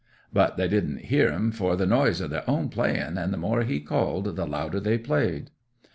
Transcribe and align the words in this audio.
But 0.33 0.57
they 0.57 0.67
didn't 0.67 1.11
hear'n 1.11 1.51
for 1.51 1.75
the 1.75 1.85
noise 1.85 2.21
of 2.21 2.31
their 2.31 2.49
own 2.49 2.69
playing, 2.69 3.19
and 3.19 3.31
the 3.31 3.37
more 3.37 3.61
he 3.61 3.79
called 3.79 4.35
the 4.35 4.47
louder 4.47 4.79
they 4.79 4.97
played. 4.97 5.51